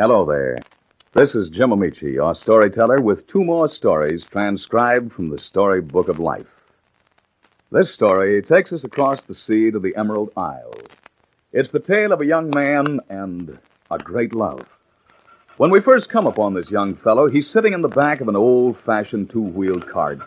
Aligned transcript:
Hello 0.00 0.24
there. 0.24 0.60
This 1.12 1.34
is 1.34 1.50
Jim 1.50 1.70
Ameche, 1.70 2.02
your 2.02 2.32
storyteller, 2.32 3.00
with 3.00 3.26
two 3.26 3.42
more 3.42 3.66
stories 3.66 4.22
transcribed 4.22 5.12
from 5.12 5.28
the 5.28 5.40
storybook 5.40 6.08
of 6.08 6.20
life. 6.20 6.46
This 7.72 7.92
story 7.92 8.40
takes 8.40 8.72
us 8.72 8.84
across 8.84 9.22
the 9.22 9.34
sea 9.34 9.72
to 9.72 9.80
the 9.80 9.96
Emerald 9.96 10.30
Isle. 10.36 10.72
It's 11.52 11.72
the 11.72 11.80
tale 11.80 12.12
of 12.12 12.20
a 12.20 12.26
young 12.26 12.48
man 12.50 13.00
and 13.08 13.58
a 13.90 13.98
great 13.98 14.36
love. 14.36 14.68
When 15.56 15.72
we 15.72 15.80
first 15.80 16.08
come 16.08 16.28
upon 16.28 16.54
this 16.54 16.70
young 16.70 16.94
fellow, 16.94 17.28
he's 17.28 17.50
sitting 17.50 17.72
in 17.72 17.82
the 17.82 17.88
back 17.88 18.20
of 18.20 18.28
an 18.28 18.36
old 18.36 18.78
fashioned 18.78 19.30
two 19.30 19.42
wheeled 19.42 19.88
cart, 19.88 20.20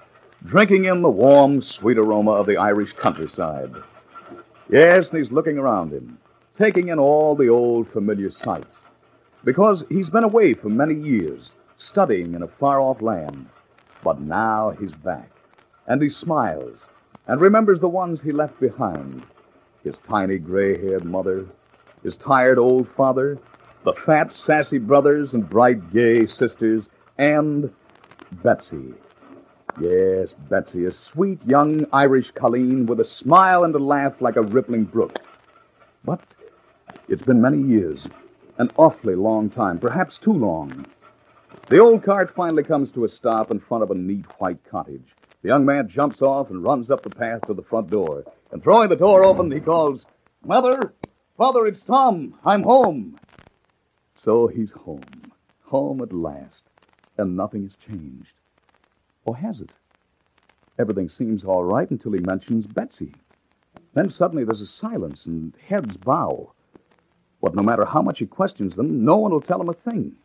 drinking 0.48 0.84
in 0.84 1.02
the 1.02 1.10
warm, 1.10 1.62
sweet 1.62 1.98
aroma 1.98 2.32
of 2.32 2.46
the 2.46 2.58
Irish 2.58 2.92
countryside. 2.92 3.74
Yes, 4.70 5.12
and 5.12 5.20
he's 5.20 5.32
looking 5.32 5.58
around 5.58 5.94
him, 5.94 6.18
taking 6.58 6.90
in 6.90 7.00
all 7.00 7.38
the 7.38 7.48
old 7.48 7.90
familiar 7.90 8.32
sights. 8.32 8.81
Because 9.44 9.86
he's 9.90 10.10
been 10.10 10.24
away 10.24 10.54
for 10.54 10.70
many 10.70 10.94
years, 10.94 11.56
studying 11.78 12.34
in 12.36 12.44
a 12.44 12.48
far 12.48 12.80
off 12.80 13.02
land. 13.02 13.48
But 14.04 14.22
now 14.22 14.72
he's 14.80 14.92
back, 14.92 15.30
and 15.88 16.02
he 16.02 16.10
smiles 16.10 16.80
and 17.28 17.40
remembers 17.40 17.80
the 17.80 17.88
ones 17.88 18.22
he 18.22 18.32
left 18.32 18.60
behind 18.60 19.24
his 19.84 19.98
tiny 20.08 20.38
gray 20.38 20.80
haired 20.80 21.06
mother, 21.06 21.46
his 22.04 22.16
tired 22.18 22.58
old 22.58 22.88
father, 22.90 23.40
the 23.84 23.94
fat, 24.06 24.32
sassy 24.34 24.78
brothers 24.78 25.34
and 25.34 25.50
bright, 25.50 25.92
gay 25.92 26.26
sisters, 26.26 26.90
and 27.18 27.72
Betsy. 28.44 28.94
Yes, 29.80 30.34
Betsy, 30.50 30.86
a 30.86 30.92
sweet 30.92 31.40
young 31.46 31.86
Irish 31.94 32.32
colleen 32.32 32.86
with 32.86 33.00
a 33.00 33.06
smile 33.06 33.64
and 33.64 33.74
a 33.74 33.80
laugh 33.80 34.22
like 34.22 34.36
a 34.36 34.42
rippling 34.42 34.84
brook. 34.84 35.18
But 36.04 36.22
it's 37.08 37.24
been 37.24 37.42
many 37.42 37.62
years, 37.62 38.08
an 38.62 38.72
awfully 38.78 39.16
long 39.16 39.50
time, 39.50 39.80
perhaps 39.80 40.20
too 40.20 40.32
long. 40.32 40.86
The 41.68 41.80
old 41.80 42.04
cart 42.04 42.36
finally 42.36 42.62
comes 42.62 42.92
to 42.92 43.06
a 43.06 43.10
stop 43.10 43.50
in 43.50 43.60
front 43.60 43.82
of 43.84 43.90
a 43.90 43.96
neat 43.96 44.26
white 44.38 44.64
cottage. 44.70 45.16
The 45.42 45.48
young 45.48 45.66
man 45.66 45.88
jumps 45.88 46.22
off 46.22 46.52
and 46.52 46.64
runs 46.64 46.92
up 46.92 47.02
the 47.02 47.10
path 47.10 47.42
to 47.48 47.56
the 47.56 47.64
front 47.64 47.90
door. 47.90 48.24
And 48.52 48.62
throwing 48.62 48.90
the 48.90 48.96
door 48.96 49.24
open, 49.24 49.50
he 49.52 49.60
calls, 49.60 50.06
Mother! 50.46 50.94
Father, 51.40 51.66
it's 51.66 51.82
Tom! 51.82 52.36
I'm 52.46 52.62
home! 52.62 53.18
So 54.16 54.46
he's 54.46 54.70
home. 54.70 55.32
Home 55.64 56.00
at 56.02 56.14
last. 56.14 56.62
And 57.18 57.36
nothing 57.36 57.64
has 57.64 57.76
changed. 57.88 58.34
Or 59.26 59.36
has 59.38 59.60
it? 59.60 59.72
Everything 60.78 61.10
seems 61.10 61.44
all 61.44 61.64
right 61.64 61.90
until 61.90 62.12
he 62.12 62.20
mentions 62.20 62.68
Betsy. 62.68 63.16
Then 63.96 64.12
suddenly 64.12 64.44
there's 64.44 64.62
a 64.62 64.68
silence 64.68 65.26
and 65.26 65.56
heads 65.68 65.98
bow. 65.98 66.54
But 67.42 67.56
no 67.56 67.64
matter 67.64 67.86
how 67.86 68.02
much 68.02 68.20
he 68.20 68.28
questions 68.28 68.76
them, 68.76 69.04
no 69.04 69.18
one 69.18 69.32
will 69.32 69.42
tell 69.42 69.60
him 69.60 69.70
a 69.70 69.74
thing. 69.74 70.16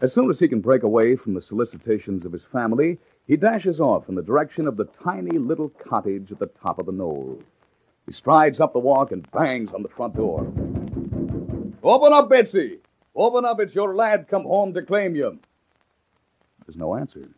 As 0.00 0.12
soon 0.12 0.30
as 0.30 0.38
he 0.38 0.48
can 0.48 0.60
break 0.60 0.82
away 0.82 1.16
from 1.16 1.34
the 1.34 1.42
solicitations 1.42 2.24
of 2.24 2.32
his 2.32 2.44
family, 2.44 2.98
he 3.26 3.36
dashes 3.36 3.80
off 3.80 4.08
in 4.08 4.14
the 4.14 4.22
direction 4.22 4.66
of 4.66 4.76
the 4.76 4.88
tiny 5.02 5.38
little 5.38 5.68
cottage 5.68 6.30
at 6.32 6.38
the 6.38 6.46
top 6.46 6.78
of 6.78 6.86
the 6.86 6.92
knoll. 6.92 7.40
He 8.06 8.12
strides 8.12 8.60
up 8.60 8.72
the 8.72 8.78
walk 8.78 9.12
and 9.12 9.30
bangs 9.30 9.72
on 9.72 9.82
the 9.82 9.88
front 9.88 10.16
door. 10.16 10.40
Open 11.82 12.12
up, 12.12 12.28
Betsy! 12.28 12.78
Open 13.14 13.44
up, 13.44 13.60
it's 13.60 13.74
your 13.74 13.94
lad 13.94 14.28
come 14.28 14.44
home 14.44 14.72
to 14.74 14.82
claim 14.82 15.14
you. 15.14 15.38
There's 16.66 16.76
no 16.76 16.96
answer. 16.96 17.28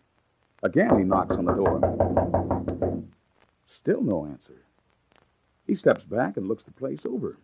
Again, 0.62 0.98
he 0.98 1.05
knocks 1.05 1.36
on 1.36 1.45
the 1.45 1.52
door. 1.52 3.08
Still 3.67 4.02
no 4.02 4.27
answer. 4.27 4.62
He 5.67 5.75
steps 5.75 6.05
back 6.05 6.36
and 6.36 6.47
looks 6.47 6.64
the 6.64 6.72
place 6.72 7.00
over. 7.05 7.36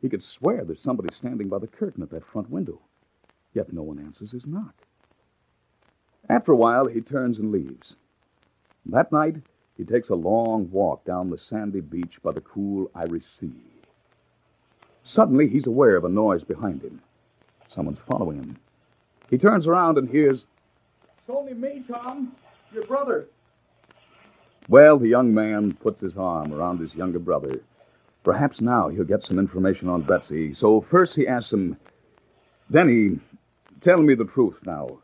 He 0.00 0.08
could 0.08 0.22
swear 0.22 0.64
there's 0.64 0.80
somebody 0.80 1.14
standing 1.14 1.48
by 1.48 1.58
the 1.58 1.66
curtain 1.66 2.02
at 2.02 2.10
that 2.10 2.24
front 2.24 2.50
window. 2.50 2.80
Yet 3.52 3.72
no 3.72 3.82
one 3.82 3.98
answers 3.98 4.32
his 4.32 4.46
knock. 4.46 4.74
After 6.28 6.52
a 6.52 6.56
while, 6.56 6.86
he 6.86 7.00
turns 7.00 7.38
and 7.38 7.50
leaves. 7.50 7.96
That 8.86 9.12
night, 9.12 9.36
he 9.76 9.84
takes 9.84 10.08
a 10.08 10.14
long 10.14 10.70
walk 10.70 11.04
down 11.04 11.30
the 11.30 11.38
sandy 11.38 11.80
beach 11.80 12.18
by 12.22 12.32
the 12.32 12.40
cool 12.40 12.90
Irish 12.94 13.24
Sea. 13.38 13.52
Suddenly, 15.02 15.48
he's 15.48 15.66
aware 15.66 15.96
of 15.96 16.04
a 16.04 16.08
noise 16.08 16.44
behind 16.44 16.82
him. 16.82 17.00
Someone's 17.74 17.98
following 18.08 18.38
him. 18.38 18.56
He 19.28 19.38
turns 19.38 19.66
around 19.66 19.98
and 19.98 20.08
hears, 20.08 20.44
It's 21.04 21.30
only 21.30 21.54
me, 21.54 21.84
Tom. 21.88 22.32
Your 22.72 22.84
brother. 22.84 23.26
Well, 24.68 24.98
the 24.98 25.08
young 25.08 25.34
man 25.34 25.72
puts 25.74 26.00
his 26.00 26.16
arm 26.16 26.52
around 26.52 26.78
his 26.78 26.94
younger 26.94 27.18
brother. 27.18 27.60
Perhaps 28.22 28.60
now 28.60 28.88
he'll 28.88 29.04
get 29.04 29.24
some 29.24 29.38
information 29.38 29.88
on 29.88 30.02
Betsy. 30.02 30.52
So 30.54 30.80
first 30.90 31.16
he 31.16 31.26
asks 31.26 31.52
him, 31.52 31.76
Denny, 32.70 33.18
tell 33.80 34.02
me 34.02 34.14
the 34.14 34.24
truth 34.24 34.56
now. 34.64 34.98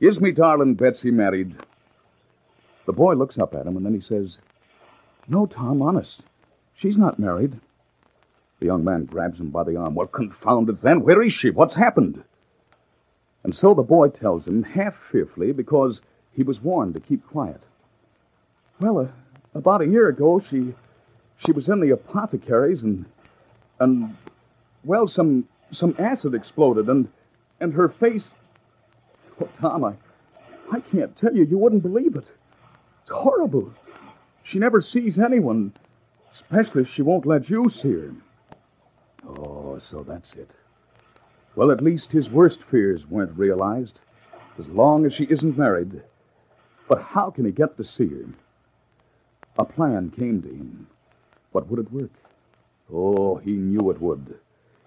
Is 0.00 0.20
me 0.20 0.30
darling 0.30 0.74
Betsy 0.74 1.10
married? 1.10 1.56
The 2.86 2.92
boy 2.92 3.14
looks 3.14 3.38
up 3.38 3.54
at 3.54 3.66
him 3.66 3.76
and 3.76 3.84
then 3.84 3.94
he 3.94 4.00
says, 4.00 4.38
No, 5.26 5.46
Tom, 5.46 5.82
honest. 5.82 6.20
She's 6.76 6.96
not 6.96 7.18
married. 7.18 7.58
The 8.60 8.66
young 8.66 8.84
man 8.84 9.04
grabs 9.04 9.40
him 9.40 9.50
by 9.50 9.64
the 9.64 9.76
arm. 9.76 9.94
Well, 9.94 10.06
confound 10.06 10.68
it 10.68 10.82
then. 10.82 11.02
Where 11.02 11.22
is 11.22 11.32
she? 11.32 11.50
What's 11.50 11.74
happened? 11.74 12.22
And 13.42 13.54
so 13.54 13.74
the 13.74 13.82
boy 13.82 14.08
tells 14.08 14.48
him, 14.48 14.62
half 14.62 14.94
fearfully, 15.10 15.52
because 15.52 16.00
he 16.32 16.42
was 16.42 16.60
warned 16.60 16.94
to 16.94 17.00
keep 17.00 17.26
quiet. 17.28 17.60
Well, 18.80 18.98
uh, 18.98 19.08
about 19.54 19.82
a 19.82 19.86
year 19.86 20.08
ago, 20.08 20.40
she 20.40 20.74
she 21.44 21.52
was 21.52 21.68
in 21.68 21.80
the 21.80 21.90
apothecary's 21.90 22.82
and 22.82 23.04
and 23.80 24.16
well, 24.84 25.08
some 25.08 25.48
some 25.70 25.94
acid 25.98 26.34
exploded 26.34 26.88
and 26.88 27.08
and 27.60 27.72
her 27.72 27.88
face. 27.88 28.24
Oh, 29.40 29.48
Tom, 29.60 29.84
I 29.84 29.94
I 30.72 30.80
can't 30.80 31.16
tell 31.16 31.34
you. 31.34 31.44
You 31.44 31.58
wouldn't 31.58 31.82
believe 31.82 32.16
it. 32.16 32.26
It's 33.02 33.10
horrible. 33.10 33.72
She 34.42 34.58
never 34.58 34.80
sees 34.80 35.18
anyone, 35.18 35.72
especially 36.32 36.84
she 36.84 37.02
won't 37.02 37.26
let 37.26 37.48
you 37.48 37.68
see 37.70 37.92
her. 37.92 38.14
Oh, 39.26 39.80
so 39.90 40.02
that's 40.02 40.34
it. 40.34 40.50
Well, 41.56 41.70
at 41.70 41.82
least 41.82 42.12
his 42.12 42.28
worst 42.30 42.60
fears 42.70 43.06
weren't 43.08 43.38
realized, 43.38 44.00
as 44.58 44.68
long 44.68 45.06
as 45.06 45.14
she 45.14 45.24
isn't 45.24 45.56
married. 45.56 46.02
But 46.88 47.00
how 47.00 47.30
can 47.30 47.44
he 47.44 47.52
get 47.52 47.76
to 47.76 47.84
see 47.84 48.08
her? 48.08 48.26
A 49.58 49.64
plan 49.64 50.10
came 50.10 50.42
to 50.42 50.48
him. 50.48 50.86
But 51.54 51.70
would 51.70 51.78
it 51.78 51.92
work? 51.92 52.10
Oh, 52.92 53.36
he 53.36 53.52
knew 53.52 53.90
it 53.90 54.00
would. 54.02 54.38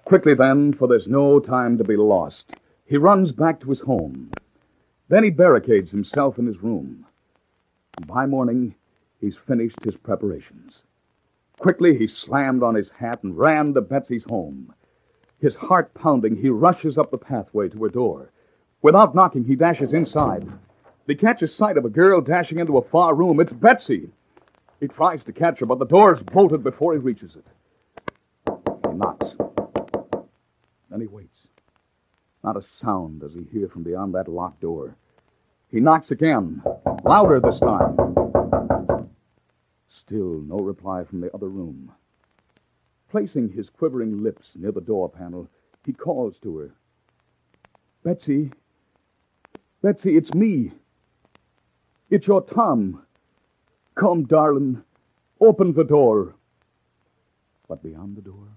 Quickly 0.03 0.35
then, 0.35 0.73
for 0.73 0.87
there's 0.87 1.07
no 1.07 1.39
time 1.39 1.77
to 1.77 1.83
be 1.85 1.95
lost, 1.95 2.51
he 2.85 2.97
runs 2.97 3.31
back 3.31 3.61
to 3.61 3.69
his 3.69 3.79
home. 3.79 4.31
Then 5.07 5.23
he 5.23 5.29
barricades 5.29 5.91
himself 5.91 6.37
in 6.37 6.45
his 6.45 6.61
room. 6.61 7.05
By 8.05 8.25
morning, 8.25 8.75
he's 9.21 9.37
finished 9.37 9.81
his 9.81 9.95
preparations. 9.95 10.83
Quickly, 11.57 11.97
he 11.97 12.05
slammed 12.07 12.63
on 12.63 12.75
his 12.75 12.89
hat 12.89 13.23
and 13.23 13.37
ran 13.37 13.73
to 13.73 13.81
Betsy's 13.81 14.25
home. 14.25 14.73
His 15.39 15.55
heart 15.55 15.93
pounding, 15.93 16.35
he 16.35 16.49
rushes 16.49 16.97
up 16.97 17.11
the 17.11 17.17
pathway 17.17 17.69
to 17.69 17.83
her 17.83 17.89
door. 17.89 18.29
Without 18.81 19.15
knocking, 19.15 19.45
he 19.45 19.55
dashes 19.55 19.93
inside. 19.93 20.45
He 21.07 21.15
catches 21.15 21.55
sight 21.55 21.77
of 21.77 21.85
a 21.85 21.89
girl 21.89 22.19
dashing 22.19 22.59
into 22.59 22.77
a 22.77 22.81
far 22.89 23.15
room. 23.15 23.39
It's 23.39 23.53
Betsy. 23.53 24.09
He 24.79 24.87
tries 24.87 25.23
to 25.23 25.33
catch 25.33 25.59
her, 25.59 25.65
but 25.65 25.79
the 25.79 25.85
door's 25.85 26.21
bolted 26.21 26.63
before 26.63 26.93
he 26.93 26.99
reaches 26.99 27.35
it. 27.35 27.45
He 28.85 28.93
knocks. 28.93 29.35
Then 30.89 31.01
he 31.01 31.07
waits. 31.07 31.47
Not 32.43 32.57
a 32.57 32.61
sound 32.79 33.21
does 33.21 33.33
he 33.33 33.43
hear 33.51 33.67
from 33.67 33.83
beyond 33.83 34.13
that 34.13 34.27
locked 34.27 34.61
door. 34.61 34.95
He 35.69 35.79
knocks 35.79 36.11
again, 36.11 36.61
louder 37.03 37.41
this 37.41 37.59
time. 37.59 37.97
Still 39.89 40.41
no 40.41 40.57
reply 40.57 41.03
from 41.03 41.21
the 41.21 41.33
other 41.33 41.49
room. 41.49 41.91
Placing 43.09 43.49
his 43.49 43.69
quivering 43.69 44.23
lips 44.23 44.51
near 44.55 44.71
the 44.71 44.81
door 44.81 45.09
panel, 45.09 45.49
he 45.85 45.93
calls 45.93 46.37
to 46.39 46.57
her. 46.57 46.71
Betsy. 48.03 48.51
Betsy, 49.81 50.15
it's 50.15 50.33
me. 50.33 50.71
It's 52.09 52.27
your 52.27 52.41
Tom. 52.41 53.01
Come, 53.97 54.25
darling. 54.25 54.83
Open 55.41 55.73
the 55.73 55.83
door. 55.83 56.35
But 57.67 57.81
beyond 57.81 58.15
the 58.15 58.21
door, 58.21 58.47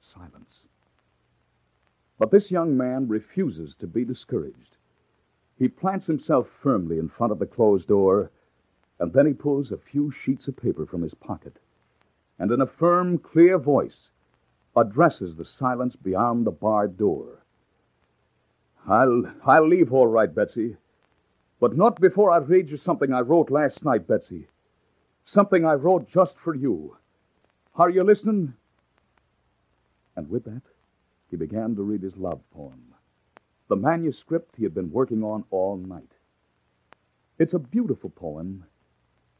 silence. 0.00 0.64
But 2.18 2.30
this 2.30 2.50
young 2.50 2.74
man 2.74 3.08
refuses 3.08 3.74
to 3.76 3.86
be 3.86 4.06
discouraged. 4.06 4.78
He 5.58 5.68
plants 5.68 6.06
himself 6.06 6.48
firmly 6.62 6.98
in 6.98 7.10
front 7.10 7.30
of 7.30 7.38
the 7.38 7.46
closed 7.46 7.88
door, 7.88 8.30
and 8.98 9.12
then 9.12 9.26
he 9.26 9.34
pulls 9.34 9.70
a 9.70 9.76
few 9.76 10.10
sheets 10.10 10.48
of 10.48 10.56
paper 10.56 10.86
from 10.86 11.02
his 11.02 11.14
pocket, 11.14 11.58
and 12.38 12.50
in 12.50 12.62
a 12.62 12.66
firm, 12.66 13.18
clear 13.18 13.58
voice 13.58 14.10
addresses 14.74 15.36
the 15.36 15.44
silence 15.44 15.94
beyond 15.94 16.46
the 16.46 16.50
barred 16.50 16.96
door. 16.96 17.44
I'll 18.86 19.24
I'll 19.44 19.68
leave 19.68 19.92
all 19.92 20.06
right, 20.06 20.34
Betsy. 20.34 20.78
But 21.60 21.76
not 21.76 22.00
before 22.00 22.30
I 22.30 22.38
read 22.38 22.70
you 22.70 22.76
something 22.76 23.12
I 23.12 23.20
wrote 23.20 23.50
last 23.50 23.84
night, 23.84 24.06
Betsy. 24.06 24.46
Something 25.24 25.64
I 25.64 25.74
wrote 25.74 26.08
just 26.08 26.36
for 26.38 26.54
you. 26.54 26.96
Are 27.74 27.90
you 27.90 28.04
listening? 28.04 28.54
And 30.16 30.28
with 30.30 30.44
that, 30.44 30.62
he 31.30 31.36
began 31.36 31.76
to 31.76 31.82
read 31.82 32.02
his 32.02 32.16
love 32.16 32.40
poem, 32.52 32.94
the 33.68 33.76
manuscript 33.76 34.54
he 34.56 34.64
had 34.64 34.74
been 34.74 34.90
working 34.90 35.22
on 35.22 35.44
all 35.50 35.76
night. 35.76 36.10
It's 37.38 37.54
a 37.54 37.58
beautiful 37.58 38.10
poem, 38.10 38.64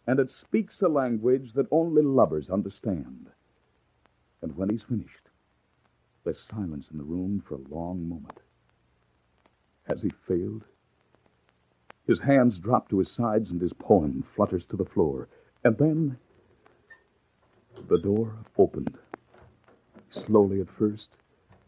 and 0.07 0.21
it 0.21 0.31
speaks 0.31 0.83
a 0.83 0.89
language 0.89 1.53
that 1.55 1.67
only 1.71 2.03
lovers 2.03 2.51
understand. 2.51 3.31
And 4.43 4.57
when 4.57 4.71
he's 4.71 4.83
finished, 4.83 5.29
there's 6.25 6.39
silence 6.41 6.87
in 6.93 6.99
the 6.99 7.05
room 7.05 7.43
for 7.47 7.55
a 7.55 7.75
long 7.75 8.09
moment. 8.09 8.39
Has 9.89 10.03
he 10.03 10.11
failed? 10.29 10.65
His 12.09 12.21
hands 12.21 12.59
drop 12.59 12.89
to 12.89 13.01
his 13.01 13.11
sides 13.11 13.51
and 13.51 13.61
his 13.61 13.75
poem 13.75 14.25
flutters 14.35 14.65
to 14.67 14.77
the 14.79 14.87
floor. 14.87 15.29
And 15.63 15.77
then 15.77 16.17
the 17.87 17.99
door 17.99 18.35
opened. 18.57 18.97
Slowly 20.09 20.63
at 20.63 20.71
first, 20.71 21.09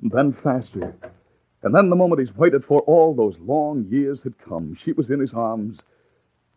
then 0.01 0.33
faster. 0.33 0.95
And 1.63 1.75
then 1.75 1.91
the 1.91 1.97
moment 1.97 2.21
he's 2.21 2.35
waited 2.35 2.65
for 2.65 2.81
all 2.81 3.15
those 3.15 3.39
long 3.39 3.85
years 3.91 4.23
had 4.23 4.39
come. 4.39 4.75
She 4.75 4.93
was 4.93 5.11
in 5.11 5.21
his 5.21 5.35
arms, 5.35 5.79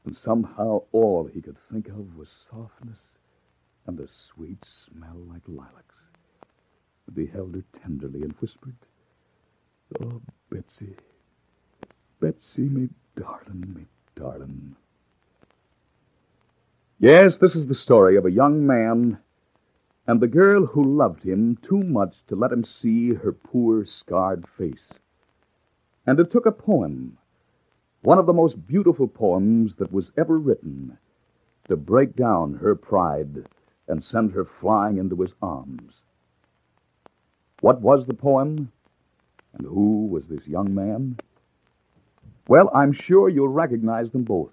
and 0.06 0.16
somehow 0.16 0.84
all 0.94 1.26
he 1.26 1.42
could 1.42 1.58
think 1.70 1.90
of 1.90 2.16
was 2.16 2.30
softness 2.50 3.00
and 3.86 4.00
a 4.00 4.08
sweet 4.08 4.64
smell 4.64 5.18
like 5.28 5.42
lilacs. 5.46 5.96
He 7.14 7.26
held 7.26 7.56
her 7.56 7.64
tenderly 7.82 8.22
and 8.22 8.32
whispered, 8.40 8.78
Oh, 10.02 10.22
Betsy, 10.50 10.96
Betsy, 12.22 12.62
me 12.62 12.88
darling, 13.18 13.74
me 13.76 13.86
darling. 14.16 14.76
Yes, 17.00 17.38
this 17.38 17.56
is 17.56 17.68
the 17.68 17.76
story 17.76 18.16
of 18.16 18.26
a 18.26 18.32
young 18.32 18.66
man 18.66 19.20
and 20.08 20.20
the 20.20 20.28
girl 20.28 20.66
who 20.66 20.84
loved 20.84 21.24
him 21.24 21.58
too 21.62 21.80
much 21.80 22.16
to 22.28 22.36
let 22.36 22.52
him 22.52 22.66
see 22.66 23.14
her 23.14 23.32
poor, 23.32 23.86
scarred 23.86 24.46
face. 24.58 24.90
And 26.06 26.20
it 26.20 26.30
took 26.32 26.46
a 26.46 26.52
poem, 26.52 27.18
one 28.02 28.20
of 28.20 28.26
the 28.26 28.34
most 28.34 28.68
beautiful 28.68 29.08
poems 29.08 29.76
that 29.76 29.94
was 29.94 30.12
ever 30.18 30.38
written, 30.38 30.98
to 31.70 31.78
break 31.78 32.16
down 32.16 32.56
her 32.56 32.76
pride 32.76 33.48
and 33.88 34.04
send 34.04 34.34
her 34.34 34.44
flying 34.44 34.98
into 34.98 35.16
his 35.16 35.34
arms. 35.42 35.94
What 37.62 37.80
was 37.80 38.06
the 38.06 38.14
poem? 38.14 38.72
And 39.54 39.66
who 39.66 40.08
was 40.08 40.28
this 40.28 40.48
young 40.48 40.76
man? 40.76 41.18
Well, 42.48 42.70
I'm 42.74 42.92
sure 42.92 43.30
you'll 43.30 43.48
recognize 43.48 44.12
them 44.12 44.24
both. 44.24 44.52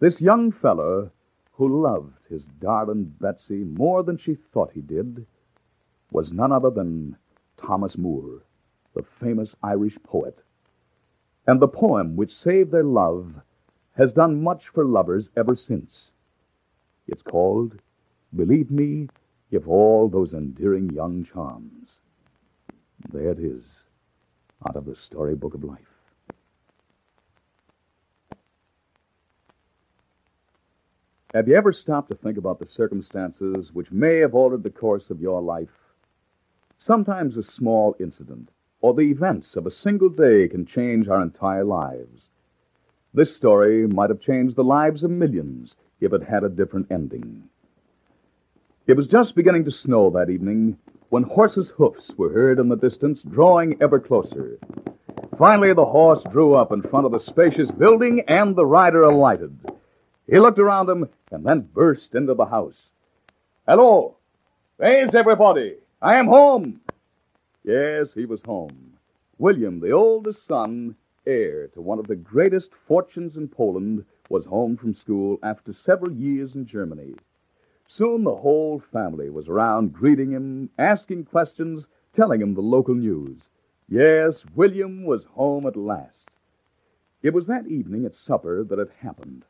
This 0.00 0.20
young 0.20 0.52
fellow 0.52 1.10
who 1.52 1.82
loved 1.82 2.14
his 2.28 2.44
darling 2.60 3.14
Betsy 3.20 3.64
more 3.64 4.02
than 4.02 4.18
she 4.18 4.34
thought 4.34 4.72
he 4.72 4.82
did 4.82 5.26
was 6.10 6.32
none 6.32 6.52
other 6.52 6.70
than 6.70 7.16
Thomas 7.56 7.96
Moore, 7.96 8.42
the 8.94 9.02
famous 9.20 9.54
Irish 9.62 9.96
poet. 10.02 10.38
And 11.46 11.60
the 11.60 11.68
poem 11.68 12.16
which 12.16 12.36
saved 12.36 12.70
their 12.70 12.84
love 12.84 13.34
has 13.96 14.12
done 14.12 14.42
much 14.42 14.68
for 14.68 14.84
lovers 14.84 15.30
ever 15.36 15.56
since. 15.56 16.10
It's 17.06 17.22
called 17.22 17.78
Believe 18.34 18.70
Me 18.70 19.08
If 19.50 19.66
All 19.66 20.08
Those 20.08 20.34
Endearing 20.34 20.90
Young 20.90 21.24
Charms. 21.24 21.88
There 23.10 23.30
it 23.30 23.38
is, 23.38 23.64
out 24.66 24.76
of 24.76 24.84
the 24.84 24.96
storybook 24.96 25.54
of 25.54 25.64
life. 25.64 25.91
Have 31.34 31.48
you 31.48 31.54
ever 31.56 31.72
stopped 31.72 32.10
to 32.10 32.14
think 32.14 32.36
about 32.36 32.58
the 32.58 32.66
circumstances 32.66 33.72
which 33.72 33.90
may 33.90 34.18
have 34.18 34.34
altered 34.34 34.62
the 34.62 34.68
course 34.68 35.08
of 35.08 35.22
your 35.22 35.40
life? 35.40 35.70
Sometimes 36.78 37.38
a 37.38 37.42
small 37.42 37.96
incident 37.98 38.50
or 38.82 38.92
the 38.92 39.10
events 39.10 39.56
of 39.56 39.64
a 39.64 39.70
single 39.70 40.10
day 40.10 40.46
can 40.46 40.66
change 40.66 41.08
our 41.08 41.22
entire 41.22 41.64
lives. 41.64 42.28
This 43.14 43.34
story 43.34 43.86
might 43.86 44.10
have 44.10 44.20
changed 44.20 44.56
the 44.56 44.64
lives 44.64 45.04
of 45.04 45.10
millions 45.10 45.74
if 46.02 46.12
it 46.12 46.22
had 46.22 46.44
a 46.44 46.50
different 46.50 46.92
ending. 46.92 47.44
It 48.86 48.98
was 48.98 49.06
just 49.06 49.34
beginning 49.34 49.64
to 49.64 49.72
snow 49.72 50.10
that 50.10 50.28
evening 50.28 50.76
when 51.08 51.22
horses' 51.22 51.70
hoofs 51.70 52.10
were 52.18 52.28
heard 52.28 52.58
in 52.58 52.68
the 52.68 52.76
distance, 52.76 53.22
drawing 53.22 53.80
ever 53.80 53.98
closer. 53.98 54.58
Finally, 55.38 55.72
the 55.72 55.86
horse 55.86 56.22
drew 56.30 56.52
up 56.52 56.72
in 56.72 56.82
front 56.82 57.06
of 57.06 57.12
the 57.12 57.20
spacious 57.20 57.70
building, 57.70 58.22
and 58.28 58.54
the 58.54 58.66
rider 58.66 59.04
alighted. 59.04 59.56
He 60.28 60.38
looked 60.38 60.60
around 60.60 60.88
him 60.88 61.08
and 61.32 61.44
then 61.44 61.68
burst 61.72 62.14
into 62.14 62.34
the 62.34 62.46
house. 62.46 62.90
Hello! 63.66 64.18
Where's 64.76 65.14
everybody? 65.14 65.78
I 66.00 66.14
am 66.14 66.26
home! 66.26 66.80
Yes, 67.64 68.14
he 68.14 68.24
was 68.24 68.42
home. 68.42 68.98
William, 69.38 69.80
the 69.80 69.90
oldest 69.90 70.46
son, 70.46 70.94
heir 71.26 71.66
to 71.68 71.80
one 71.80 71.98
of 71.98 72.06
the 72.06 72.16
greatest 72.16 72.70
fortunes 72.86 73.36
in 73.36 73.48
Poland, 73.48 74.04
was 74.28 74.46
home 74.46 74.76
from 74.76 74.94
school 74.94 75.38
after 75.42 75.72
several 75.72 76.12
years 76.12 76.54
in 76.54 76.66
Germany. 76.66 77.14
Soon 77.88 78.22
the 78.22 78.36
whole 78.36 78.78
family 78.78 79.28
was 79.28 79.48
around 79.48 79.92
greeting 79.92 80.30
him, 80.30 80.70
asking 80.78 81.24
questions, 81.24 81.88
telling 82.12 82.40
him 82.40 82.54
the 82.54 82.60
local 82.62 82.94
news. 82.94 83.38
Yes, 83.88 84.44
William 84.54 85.04
was 85.04 85.24
home 85.24 85.66
at 85.66 85.76
last. 85.76 86.30
It 87.22 87.34
was 87.34 87.46
that 87.46 87.66
evening 87.66 88.04
at 88.06 88.14
supper 88.14 88.64
that 88.64 88.78
it 88.78 88.90
happened. 89.00 89.44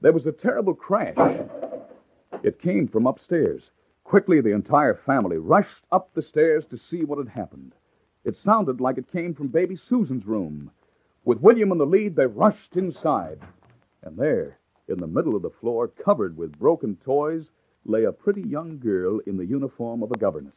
There 0.00 0.12
was 0.12 0.26
a 0.26 0.32
terrible 0.32 0.74
crash. 0.74 1.16
It 2.42 2.60
came 2.60 2.86
from 2.86 3.06
upstairs. 3.06 3.70
Quickly, 4.04 4.40
the 4.40 4.52
entire 4.52 4.94
family 4.94 5.38
rushed 5.38 5.84
up 5.90 6.12
the 6.12 6.22
stairs 6.22 6.66
to 6.66 6.76
see 6.76 7.02
what 7.04 7.18
had 7.18 7.28
happened. 7.28 7.74
It 8.22 8.36
sounded 8.36 8.80
like 8.80 8.98
it 8.98 9.10
came 9.10 9.34
from 9.34 9.48
baby 9.48 9.74
Susan's 9.74 10.26
room. 10.26 10.70
With 11.24 11.40
William 11.40 11.72
in 11.72 11.78
the 11.78 11.86
lead, 11.86 12.14
they 12.14 12.26
rushed 12.26 12.76
inside. 12.76 13.40
And 14.02 14.16
there, 14.16 14.58
in 14.86 14.98
the 14.98 15.06
middle 15.06 15.34
of 15.34 15.42
the 15.42 15.50
floor, 15.50 15.88
covered 15.88 16.36
with 16.36 16.58
broken 16.58 16.96
toys, 16.96 17.50
lay 17.84 18.04
a 18.04 18.12
pretty 18.12 18.42
young 18.42 18.78
girl 18.78 19.20
in 19.20 19.36
the 19.36 19.46
uniform 19.46 20.02
of 20.02 20.12
a 20.12 20.18
governess. 20.18 20.56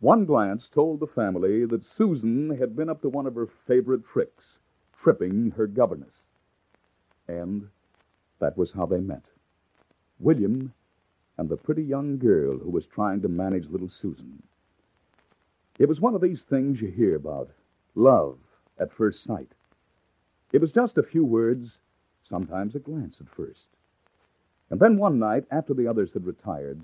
One 0.00 0.24
glance 0.24 0.68
told 0.68 0.98
the 0.98 1.06
family 1.06 1.64
that 1.66 1.84
Susan 1.84 2.50
had 2.50 2.74
been 2.74 2.88
up 2.88 3.02
to 3.02 3.08
one 3.08 3.26
of 3.26 3.36
her 3.36 3.46
favorite 3.68 4.04
tricks, 4.04 4.58
tripping 5.00 5.52
her 5.52 5.66
governess. 5.66 6.22
And 7.28 7.68
that 8.42 8.58
was 8.58 8.72
how 8.72 8.84
they 8.84 8.98
met. 8.98 9.22
William 10.18 10.74
and 11.38 11.48
the 11.48 11.56
pretty 11.56 11.82
young 11.82 12.18
girl 12.18 12.58
who 12.58 12.70
was 12.70 12.86
trying 12.86 13.22
to 13.22 13.28
manage 13.28 13.68
little 13.70 13.88
Susan. 13.88 14.42
It 15.78 15.88
was 15.88 16.00
one 16.00 16.14
of 16.14 16.20
these 16.20 16.42
things 16.42 16.80
you 16.80 16.88
hear 16.88 17.14
about 17.14 17.50
love 17.94 18.38
at 18.78 18.92
first 18.92 19.24
sight. 19.24 19.52
It 20.52 20.60
was 20.60 20.72
just 20.72 20.98
a 20.98 21.02
few 21.02 21.24
words, 21.24 21.78
sometimes 22.24 22.74
a 22.74 22.80
glance 22.80 23.16
at 23.20 23.28
first. 23.34 23.68
And 24.70 24.80
then 24.80 24.96
one 24.96 25.18
night, 25.18 25.44
after 25.50 25.72
the 25.72 25.86
others 25.86 26.12
had 26.12 26.26
retired, 26.26 26.80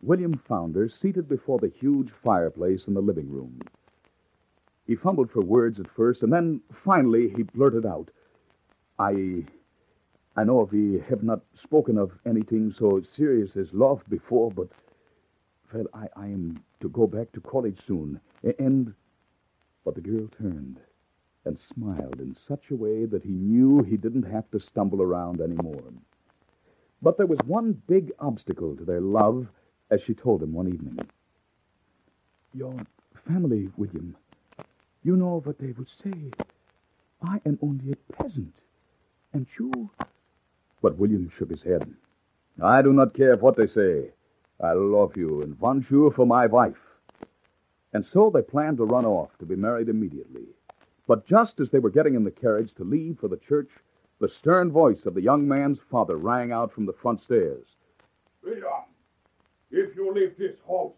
William 0.00 0.34
found 0.48 0.76
her 0.76 0.88
seated 0.88 1.28
before 1.28 1.58
the 1.58 1.72
huge 1.80 2.10
fireplace 2.22 2.86
in 2.86 2.94
the 2.94 3.02
living 3.02 3.30
room. 3.30 3.60
He 4.86 4.94
fumbled 4.94 5.30
for 5.30 5.40
words 5.40 5.80
at 5.80 5.90
first, 5.90 6.22
and 6.22 6.32
then 6.32 6.60
finally 6.84 7.30
he 7.30 7.42
blurted 7.42 7.84
out, 7.84 8.10
I. 8.98 9.44
I 10.36 10.44
know 10.44 10.68
we 10.70 11.00
have 11.08 11.22
not 11.22 11.42
spoken 11.54 11.96
of 11.98 12.12
anything 12.26 12.72
so 12.76 13.02
serious 13.02 13.56
as 13.56 13.72
love 13.72 14.02
before, 14.08 14.50
but. 14.50 14.68
Well, 15.72 15.86
I, 15.94 16.08
I 16.16 16.26
am 16.26 16.62
to 16.80 16.88
go 16.88 17.06
back 17.06 17.32
to 17.32 17.40
college 17.40 17.78
soon, 17.86 18.20
and. 18.58 18.94
But 19.84 19.94
the 19.96 20.00
girl 20.00 20.28
turned 20.40 20.80
and 21.44 21.58
smiled 21.58 22.20
in 22.20 22.36
such 22.48 22.70
a 22.70 22.76
way 22.76 23.04
that 23.04 23.22
he 23.22 23.32
knew 23.32 23.82
he 23.82 23.96
didn't 23.98 24.22
have 24.22 24.50
to 24.50 24.60
stumble 24.60 25.02
around 25.02 25.40
anymore. 25.40 25.82
But 27.02 27.18
there 27.18 27.26
was 27.26 27.38
one 27.46 27.82
big 27.86 28.12
obstacle 28.18 28.76
to 28.76 28.84
their 28.84 29.00
love, 29.00 29.46
as 29.90 30.02
she 30.02 30.14
told 30.14 30.42
him 30.42 30.54
one 30.54 30.68
evening. 30.68 30.98
Your 32.54 32.74
family, 33.28 33.68
William, 33.76 34.16
you 35.02 35.16
know 35.16 35.42
what 35.44 35.58
they 35.58 35.72
would 35.72 35.88
say. 36.02 36.14
I 37.22 37.40
am 37.44 37.58
only 37.62 37.92
a 37.92 38.12
peasant, 38.14 38.54
and 39.34 39.46
you. 39.58 39.90
But 40.84 40.98
William 40.98 41.30
shook 41.38 41.48
his 41.48 41.62
head. 41.62 41.94
I 42.62 42.82
do 42.82 42.92
not 42.92 43.14
care 43.14 43.38
what 43.38 43.56
they 43.56 43.66
say. 43.66 44.10
I 44.60 44.72
love 44.74 45.16
you 45.16 45.40
and 45.40 45.58
want 45.58 45.90
you 45.90 46.12
for 46.14 46.26
my 46.26 46.44
wife. 46.44 46.76
And 47.94 48.04
so 48.04 48.28
they 48.28 48.42
planned 48.42 48.76
to 48.76 48.84
run 48.84 49.06
off 49.06 49.30
to 49.38 49.46
be 49.46 49.56
married 49.56 49.88
immediately. 49.88 50.44
But 51.08 51.26
just 51.26 51.58
as 51.58 51.70
they 51.70 51.78
were 51.78 51.88
getting 51.88 52.16
in 52.16 52.24
the 52.24 52.30
carriage 52.30 52.74
to 52.74 52.84
leave 52.84 53.16
for 53.18 53.28
the 53.28 53.38
church, 53.38 53.70
the 54.20 54.28
stern 54.28 54.70
voice 54.70 55.06
of 55.06 55.14
the 55.14 55.22
young 55.22 55.48
man's 55.48 55.78
father 55.90 56.18
rang 56.18 56.52
out 56.52 56.70
from 56.70 56.84
the 56.84 56.92
front 56.92 57.22
stairs. 57.22 57.64
William, 58.42 58.84
if 59.70 59.96
you 59.96 60.12
leave 60.12 60.36
this 60.36 60.58
house, 60.68 60.92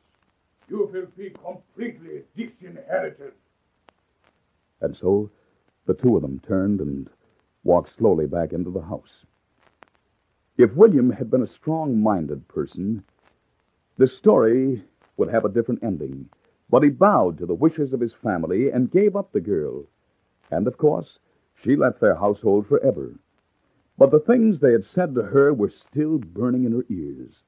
you 0.68 0.78
will 0.78 1.06
be 1.16 1.30
completely 1.30 2.24
disinherited. 2.36 3.34
And 4.80 4.96
so 4.96 5.30
the 5.86 5.94
two 5.94 6.16
of 6.16 6.22
them 6.22 6.40
turned 6.40 6.80
and 6.80 7.08
walked 7.62 7.96
slowly 7.96 8.26
back 8.26 8.52
into 8.52 8.72
the 8.72 8.82
house. 8.82 9.24
If 10.58 10.74
William 10.74 11.10
had 11.10 11.30
been 11.30 11.42
a 11.42 11.46
strong 11.46 12.00
minded 12.00 12.48
person, 12.48 13.04
the 13.98 14.06
story 14.06 14.82
would 15.18 15.28
have 15.28 15.44
a 15.44 15.50
different 15.50 15.82
ending. 15.82 16.30
But 16.70 16.82
he 16.82 16.88
bowed 16.88 17.36
to 17.38 17.46
the 17.46 17.54
wishes 17.54 17.92
of 17.92 18.00
his 18.00 18.14
family 18.14 18.70
and 18.70 18.90
gave 18.90 19.16
up 19.16 19.32
the 19.32 19.40
girl. 19.42 19.84
And, 20.50 20.66
of 20.66 20.78
course, 20.78 21.18
she 21.54 21.76
left 21.76 22.00
their 22.00 22.14
household 22.14 22.66
forever. 22.66 23.18
But 23.98 24.10
the 24.10 24.18
things 24.18 24.58
they 24.58 24.72
had 24.72 24.84
said 24.84 25.14
to 25.14 25.24
her 25.24 25.52
were 25.52 25.68
still 25.68 26.16
burning 26.16 26.64
in 26.64 26.72
her 26.72 26.86
ears. 26.88 27.42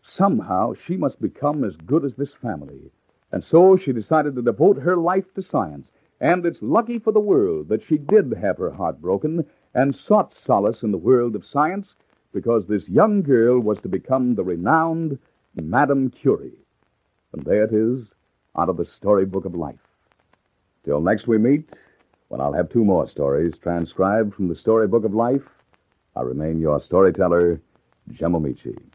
Somehow 0.00 0.74
she 0.74 0.96
must 0.96 1.20
become 1.20 1.64
as 1.64 1.76
good 1.76 2.04
as 2.04 2.14
this 2.14 2.32
family. 2.32 2.92
And 3.32 3.42
so 3.42 3.76
she 3.76 3.92
decided 3.92 4.36
to 4.36 4.42
devote 4.42 4.78
her 4.78 4.96
life 4.96 5.34
to 5.34 5.42
science. 5.42 5.90
And 6.20 6.46
it's 6.46 6.62
lucky 6.62 7.00
for 7.00 7.10
the 7.10 7.18
world 7.18 7.68
that 7.70 7.82
she 7.82 7.98
did 7.98 8.32
have 8.34 8.58
her 8.58 8.70
heart 8.70 9.00
broken 9.00 9.46
and 9.74 9.96
sought 9.96 10.32
solace 10.32 10.84
in 10.84 10.92
the 10.92 10.98
world 10.98 11.34
of 11.34 11.44
science 11.44 11.96
because 12.32 12.66
this 12.66 12.88
young 12.88 13.22
girl 13.22 13.60
was 13.60 13.78
to 13.80 13.88
become 13.88 14.34
the 14.34 14.44
renowned 14.44 15.18
Madame 15.54 16.10
Curie. 16.10 16.58
And 17.32 17.44
there 17.44 17.64
it 17.64 17.72
is, 17.72 18.06
out 18.56 18.68
of 18.68 18.76
the 18.76 18.86
storybook 18.86 19.44
of 19.44 19.54
life. 19.54 19.78
Till 20.84 21.00
next 21.00 21.26
we 21.26 21.38
meet, 21.38 21.70
when 22.28 22.40
I'll 22.40 22.52
have 22.52 22.70
two 22.70 22.84
more 22.84 23.08
stories 23.08 23.54
transcribed 23.62 24.34
from 24.34 24.48
the 24.48 24.56
storybook 24.56 25.04
of 25.04 25.14
life, 25.14 25.42
I 26.16 26.22
remain 26.22 26.60
your 26.60 26.80
storyteller, 26.80 27.60
Jim. 28.12 28.91